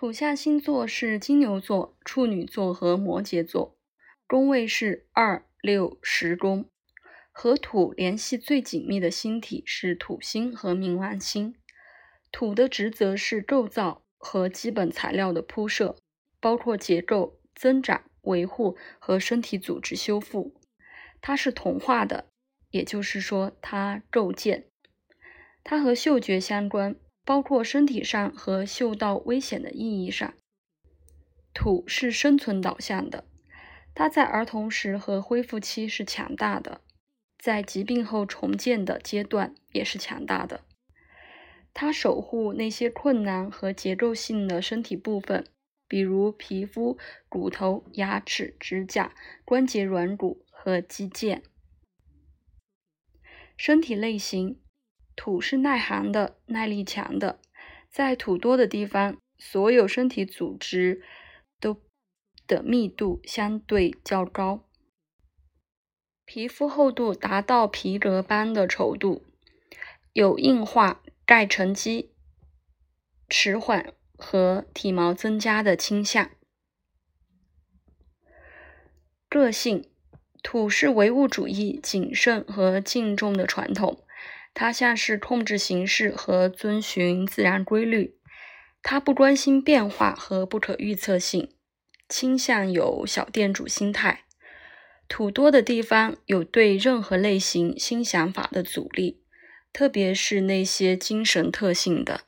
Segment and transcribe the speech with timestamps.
[0.00, 3.76] 土象星座是金牛座、处女座和摩羯座，
[4.28, 6.70] 宫位是二、六、十宫。
[7.32, 11.56] 和土联系最紧密的星体是土星和冥王星。
[12.30, 15.96] 土的职责是构造和基本材料的铺设，
[16.38, 20.54] 包括结构、增长、维护和身体组织修复。
[21.20, 22.28] 它是同化的，
[22.70, 24.68] 也就是说，它构建。
[25.64, 26.94] 它和嗅觉相关，
[27.28, 30.32] 包括身体上和嗅到危险的意义上。
[31.52, 33.26] 土是生存导向的，
[33.94, 36.80] 它在儿童时和恢复期是强大的。
[37.38, 40.62] 在疾病后重建的阶段也是强大的。
[41.74, 45.44] 它守护那些困难和结构性的身体部分，
[45.86, 46.96] 比如皮肤、
[47.28, 51.42] 骨头、牙齿、指甲、关节软骨和肌腱。
[53.58, 54.58] 身体类型：
[55.18, 57.40] 土是耐寒的、耐力强的。
[57.90, 61.02] 在土多的地方，所有身体组织
[61.58, 61.82] 都
[62.46, 64.64] 的密度相对较高。
[66.24, 69.24] 皮肤厚度达到皮革般的稠度，
[70.12, 72.12] 有硬化、钙沉积、
[73.28, 76.30] 迟缓和体毛增加的倾向。
[79.28, 79.90] 个性：
[80.44, 84.04] 土是唯物主义、谨慎和敬重的传统，
[84.60, 88.16] 他像是控制形式和遵循自然规律。
[88.82, 91.54] 他不关心变化和不可预测性，
[92.08, 94.24] 倾向有小店主心态。
[95.06, 99.22] 土多的地方有对任何类型新想法的阻力，
[99.72, 102.22] 特别是那些精神特性的。